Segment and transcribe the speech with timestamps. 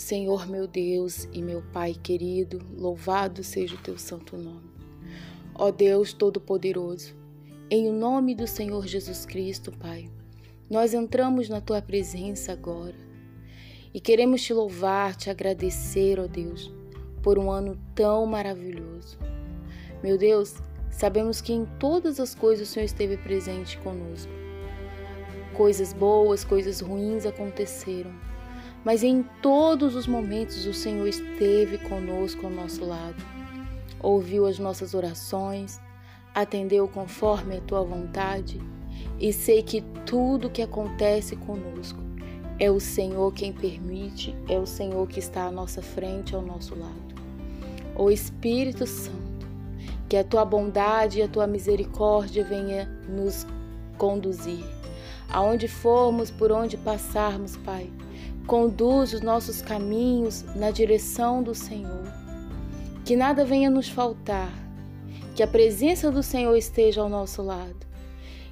[0.00, 4.70] Senhor meu Deus e meu Pai querido, louvado seja o teu santo nome.
[5.54, 7.14] Ó Deus Todo-Poderoso,
[7.70, 10.10] em nome do Senhor Jesus Cristo, Pai,
[10.70, 12.94] nós entramos na tua presença agora
[13.92, 16.72] e queremos te louvar, te agradecer, ó Deus,
[17.22, 19.18] por um ano tão maravilhoso.
[20.02, 20.54] Meu Deus,
[20.90, 24.32] sabemos que em todas as coisas o Senhor esteve presente conosco.
[25.52, 28.30] Coisas boas, coisas ruins aconteceram
[28.84, 33.22] mas em todos os momentos o Senhor esteve conosco ao nosso lado.
[34.00, 35.80] Ouviu as nossas orações,
[36.34, 38.60] atendeu conforme a tua vontade,
[39.18, 42.00] e sei que tudo que acontece conosco
[42.58, 46.78] é o Senhor quem permite, é o Senhor que está à nossa frente, ao nosso
[46.78, 47.14] lado.
[47.96, 49.46] O Espírito Santo,
[50.08, 53.46] que a tua bondade e a tua misericórdia venha nos
[53.96, 54.64] conduzir.
[55.30, 57.90] Aonde formos, por onde passarmos, Pai,
[58.46, 62.12] Conduz os nossos caminhos na direção do Senhor.
[63.04, 64.52] Que nada venha nos faltar.
[65.36, 67.86] Que a presença do Senhor esteja ao nosso lado.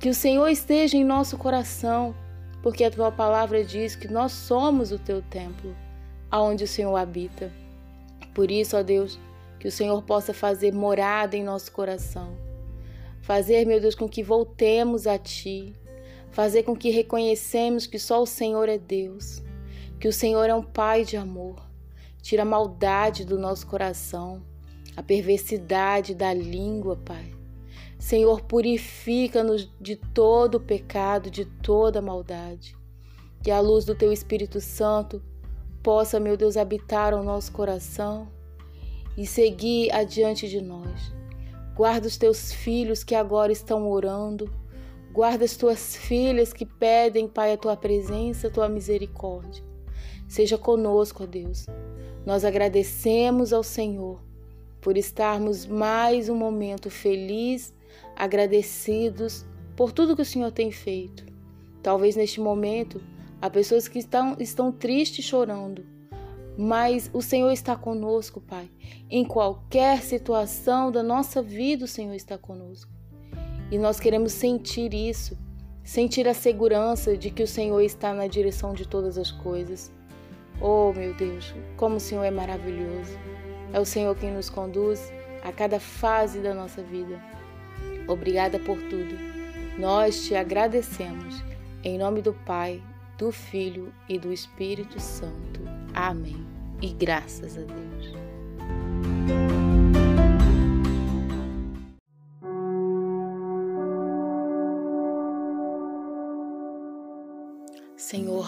[0.00, 2.14] Que o Senhor esteja em nosso coração,
[2.62, 5.76] porque a tua palavra diz que nós somos o teu templo,
[6.30, 7.52] aonde o Senhor habita.
[8.34, 9.18] Por isso, ó Deus,
[9.60, 12.34] que o Senhor possa fazer morada em nosso coração.
[13.20, 15.72] Fazer, meu Deus, com que voltemos a Ti.
[16.30, 19.42] Fazer com que reconhecemos que só o Senhor é Deus
[20.02, 21.62] que o Senhor é um Pai de amor.
[22.20, 24.42] Tira a maldade do nosso coração,
[24.96, 27.32] a perversidade da língua, Pai.
[28.00, 32.76] Senhor, purifica-nos de todo o pecado, de toda maldade.
[33.44, 35.22] Que a luz do Teu Espírito Santo
[35.84, 38.26] possa, meu Deus, habitar o nosso coração
[39.16, 41.14] e seguir adiante de nós.
[41.76, 44.52] Guarda os teus filhos que agora estão orando.
[45.12, 49.70] Guarda as tuas filhas que pedem, Pai, a tua presença, a tua misericórdia.
[50.32, 51.66] Seja conosco, ó Deus.
[52.24, 54.18] Nós agradecemos ao Senhor
[54.80, 57.74] por estarmos mais um momento feliz,
[58.16, 59.44] agradecidos
[59.76, 61.26] por tudo que o Senhor tem feito.
[61.82, 62.98] Talvez neste momento
[63.42, 65.84] há pessoas que estão, estão tristes chorando,
[66.56, 68.70] mas o Senhor está conosco, Pai.
[69.10, 72.90] Em qualquer situação da nossa vida, o Senhor está conosco.
[73.70, 75.36] E nós queremos sentir isso,
[75.84, 79.92] sentir a segurança de que o Senhor está na direção de todas as coisas.
[80.64, 83.18] Oh, meu Deus, como o Senhor é maravilhoso.
[83.72, 85.12] É o Senhor quem nos conduz
[85.42, 87.20] a cada fase da nossa vida.
[88.06, 89.18] Obrigada por tudo.
[89.76, 91.42] Nós te agradecemos.
[91.82, 92.80] Em nome do Pai,
[93.18, 95.60] do Filho e do Espírito Santo.
[95.92, 96.46] Amém.
[96.80, 98.31] E graças a Deus.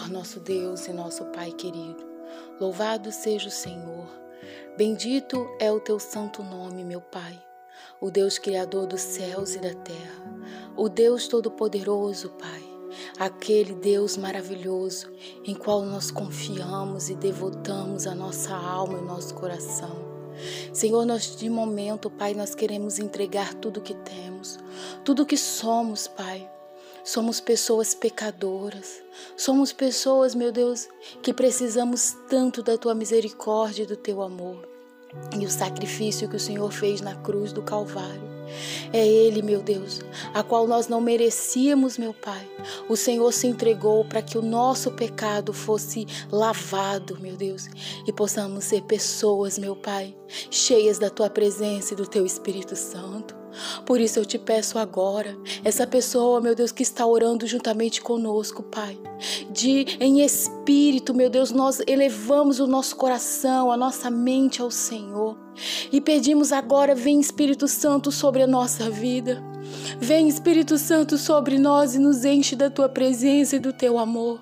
[0.05, 2.03] Senhor, nosso Deus e nosso Pai querido,
[2.59, 4.07] louvado seja o Senhor.
[4.77, 7.41] Bendito é o teu santo nome, meu Pai,
[7.99, 10.23] o Deus Criador dos céus e da terra,
[10.77, 12.63] o Deus Todo-Poderoso, Pai,
[13.17, 15.11] aquele Deus maravilhoso
[15.43, 20.05] em qual nós confiamos e devotamos a nossa alma e nosso coração.
[20.71, 24.59] Senhor, nós de momento, Pai, nós queremos entregar tudo que temos,
[25.03, 26.51] tudo que somos, Pai
[27.05, 29.03] Somos pessoas pecadoras.
[29.37, 30.89] Somos pessoas, meu Deus,
[31.21, 34.67] que precisamos tanto da tua misericórdia e do teu amor.
[35.39, 38.23] E o sacrifício que o Senhor fez na cruz do Calvário.
[38.91, 40.01] É Ele, meu Deus,
[40.33, 42.49] a qual nós não merecíamos, meu Pai.
[42.89, 47.67] O Senhor se entregou para que o nosso pecado fosse lavado, meu Deus,
[48.07, 50.17] e possamos ser pessoas, meu Pai,
[50.49, 53.34] cheias da Tua presença e do Teu Espírito Santo.
[53.85, 58.63] Por isso eu te peço agora, essa pessoa, meu Deus, que está orando juntamente conosco,
[58.63, 58.97] Pai,
[59.49, 65.45] de em espírito, meu Deus, nós elevamos o nosso coração, a nossa mente ao Senhor
[65.91, 69.41] e pedimos agora, vem Espírito Santo sobre a nossa vida.
[69.99, 74.41] Vem Espírito Santo sobre nós e nos enche da tua presença e do teu amor.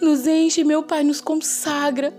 [0.00, 2.12] Nos enche, meu Pai, nos consagra.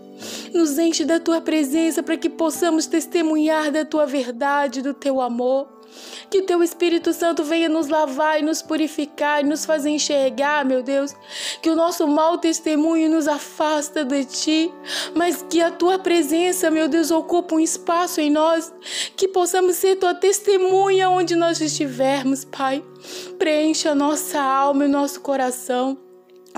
[0.54, 5.81] Nos enche da tua presença para que possamos testemunhar da tua verdade, do teu amor.
[6.30, 10.82] Que teu Espírito Santo venha nos lavar e nos purificar e nos fazer enxergar, meu
[10.82, 11.14] Deus,
[11.62, 14.72] que o nosso mau testemunho nos afasta de ti,
[15.16, 18.74] mas que a tua presença, meu Deus, ocupe um espaço em nós,
[19.16, 22.84] que possamos ser tua testemunha onde nós estivermos, Pai.
[23.38, 26.11] Preencha a nossa alma e o nosso coração.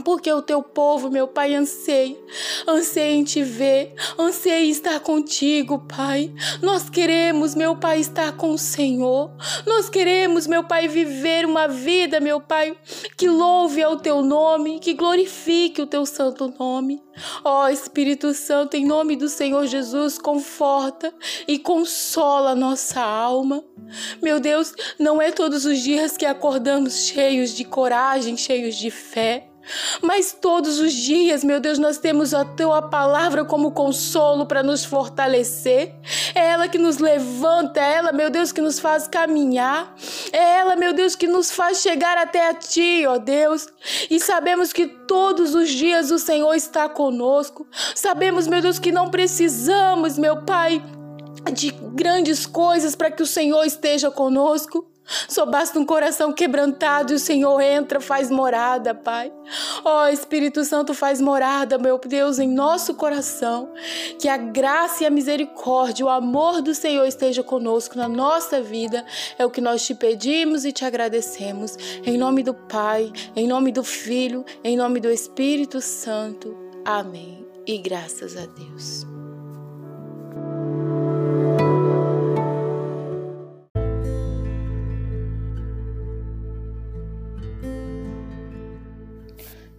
[0.03, 2.17] Porque o teu povo, meu Pai, anseia,
[2.67, 6.33] anseia em te ver, anseia em estar contigo, Pai.
[6.61, 9.31] Nós queremos, meu Pai, estar com o Senhor.
[9.65, 12.75] Nós queremos, meu Pai, viver uma vida, meu Pai,
[13.17, 17.01] que louve ao teu nome, que glorifique o teu santo nome.
[17.43, 21.13] Ó Espírito Santo, em nome do Senhor Jesus, conforta
[21.47, 23.63] e consola a nossa alma.
[24.21, 29.52] Meu Deus, não é todos os dias que acordamos cheios de coragem, cheios de fé.
[30.01, 34.83] Mas todos os dias, meu Deus, nós temos a tua palavra como consolo para nos
[34.83, 35.95] fortalecer.
[36.35, 39.95] É ela que nos levanta, é ela, meu Deus, que nos faz caminhar.
[40.31, 43.67] É ela, meu Deus, que nos faz chegar até a ti, ó Deus.
[44.09, 47.67] E sabemos que todos os dias o Senhor está conosco.
[47.95, 50.83] Sabemos, meu Deus, que não precisamos, meu Pai,
[51.53, 54.92] de grandes coisas para que o Senhor esteja conosco.
[55.27, 59.31] Só basta um coração quebrantado e o Senhor entra, faz morada, Pai.
[59.83, 63.71] Ó oh, Espírito Santo, faz morada, meu Deus, em nosso coração.
[64.19, 69.05] Que a graça e a misericórdia, o amor do Senhor esteja conosco na nossa vida.
[69.37, 71.77] É o que nós te pedimos e te agradecemos.
[72.05, 76.55] Em nome do Pai, em nome do Filho, em nome do Espírito Santo.
[76.85, 77.45] Amém.
[77.65, 79.12] E graças a Deus.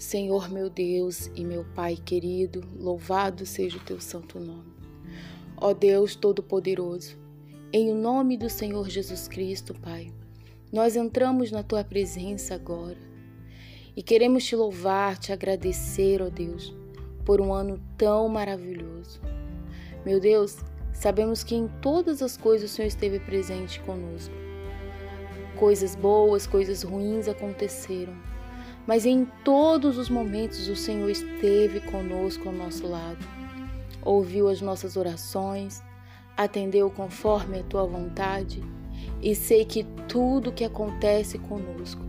[0.04, 4.70] Senhor meu Deus e meu Pai querido, louvado seja o teu santo nome.
[5.56, 7.16] Ó Deus Todo-Poderoso,
[7.72, 10.12] em o nome do Senhor Jesus Cristo, Pai,
[10.70, 12.98] nós entramos na tua presença agora
[13.96, 16.76] e queremos te louvar, te agradecer, ó Deus,
[17.24, 19.22] por um ano tão maravilhoso.
[20.04, 20.58] Meu Deus,
[20.92, 24.34] sabemos que em todas as coisas o Senhor esteve presente conosco.
[25.58, 28.33] Coisas boas, coisas ruins aconteceram
[28.86, 33.24] mas em todos os momentos o Senhor esteve conosco ao nosso lado.
[34.02, 35.82] Ouviu as nossas orações,
[36.36, 38.62] atendeu conforme a tua vontade,
[39.22, 42.02] e sei que tudo que acontece conosco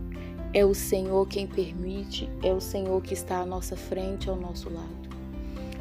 [0.52, 4.70] é o Senhor quem permite, é o Senhor que está à nossa frente, ao nosso
[4.72, 5.08] lado.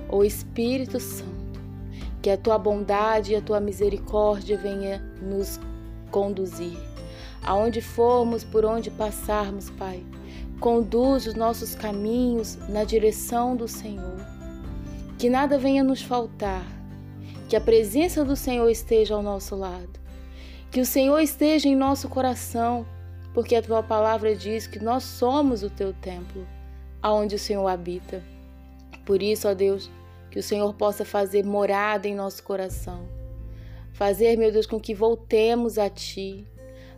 [0.10, 1.60] O Espírito Santo,
[2.22, 5.60] que a tua bondade e a tua misericórdia venha nos
[6.12, 6.78] conduzir.
[7.44, 10.04] Aonde formos, por onde passarmos, Pai,
[10.60, 14.26] Conduz os nossos caminhos na direção do Senhor.
[15.18, 16.66] Que nada venha nos faltar.
[17.50, 20.00] Que a presença do Senhor esteja ao nosso lado.
[20.72, 22.86] Que o Senhor esteja em nosso coração,
[23.34, 26.48] porque a tua palavra diz que nós somos o teu templo,
[27.02, 28.24] aonde o Senhor habita.
[29.06, 29.92] Por isso, ó Deus,
[30.32, 33.08] que o Senhor possa fazer morada em nosso coração.
[33.94, 36.48] Fazer, meu Deus, com que voltemos a Ti.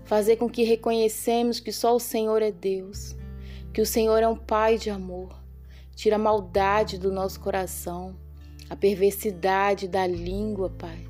[0.06, 3.15] Fazer com que reconhecemos que só o Senhor é Deus
[3.77, 5.29] que o Senhor é um Pai de amor.
[5.95, 8.15] Tira a maldade do nosso coração,
[8.68, 11.07] a perversidade da língua, Pai.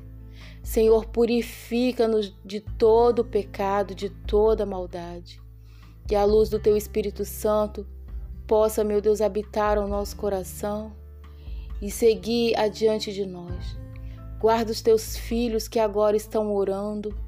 [0.62, 5.40] Senhor, purifica-nos de todo pecado, de toda maldade.
[6.06, 7.86] Que a luz do Teu Espírito Santo
[8.46, 10.92] possa, meu Deus, habitar o nosso coração
[11.80, 13.78] e seguir adiante de nós.
[14.38, 17.18] Guarda os teus filhos que agora estão orando.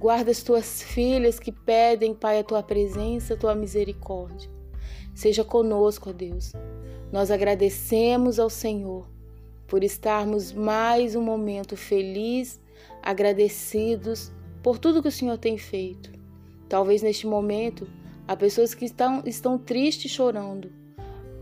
[0.00, 4.58] Guarda as tuas filhas que pedem, Pai, a tua presença, a tua misericórdia.
[5.14, 6.52] Seja conosco, ó Deus.
[7.12, 9.08] Nós agradecemos ao Senhor
[9.66, 12.60] por estarmos mais um momento feliz,
[13.02, 16.10] agradecidos por tudo que o Senhor tem feito.
[16.68, 17.88] Talvez neste momento
[18.26, 20.72] há pessoas que estão, estão tristes chorando,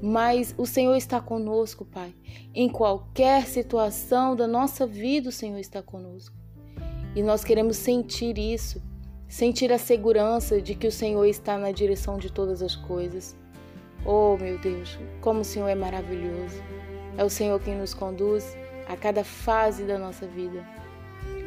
[0.01, 2.15] mas o Senhor está conosco, Pai.
[2.55, 6.37] Em qualquer situação da nossa vida, o Senhor está conosco.
[7.17, 8.81] E nós queremos sentir isso,
[9.27, 13.37] sentir a segurança de que o Senhor está na direção de todas as coisas.
[14.11, 16.63] Oh, meu Deus, como o Senhor é maravilhoso.
[17.19, 18.57] É o Senhor quem nos conduz
[18.89, 20.67] a cada fase da nossa vida.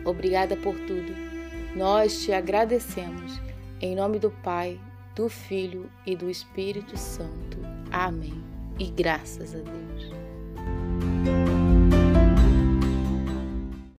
[0.05, 1.11] Obrigada por tudo.
[1.75, 3.41] Nós te agradecemos.
[3.81, 4.79] Em nome do Pai,
[5.15, 7.57] do Filho e do Espírito Santo.
[7.91, 8.43] Amém.
[8.77, 10.10] E graças a Deus.